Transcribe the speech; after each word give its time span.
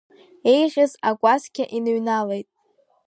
Еиӷьыз 0.53 0.91
акәасқьа 1.09 1.65
иныҩналеит. 1.77 2.47